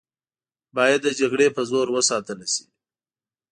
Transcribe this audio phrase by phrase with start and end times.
[0.75, 2.65] باید د جګړې په زور وساتله شي.